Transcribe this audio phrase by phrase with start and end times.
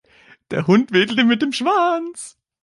[0.49, 2.35] Der Hund wedelte mit dem Schwanz.